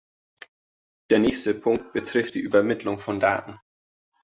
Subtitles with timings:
[1.11, 3.59] Der nächste Punkt betrifft die Übermittlung von Daten.